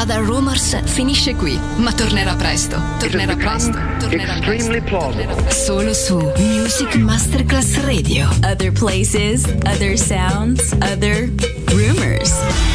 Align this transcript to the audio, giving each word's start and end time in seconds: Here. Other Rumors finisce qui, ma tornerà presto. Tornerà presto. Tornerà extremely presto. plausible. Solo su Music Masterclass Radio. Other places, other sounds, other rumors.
Here. 0.00 0.10
Other 0.10 0.24
Rumors 0.24 0.80
finisce 0.84 1.34
qui, 1.34 1.58
ma 1.76 1.92
tornerà 1.92 2.34
presto. 2.34 2.80
Tornerà 2.98 3.36
presto. 3.36 3.78
Tornerà 3.98 4.36
extremely 4.36 4.80
presto. 4.80 4.96
plausible. 4.96 5.50
Solo 5.50 5.92
su 5.92 6.32
Music 6.38 6.94
Masterclass 6.96 7.76
Radio. 7.84 8.28
Other 8.42 8.72
places, 8.72 9.44
other 9.66 9.98
sounds, 9.98 10.72
other 10.80 11.30
rumors. 11.66 12.69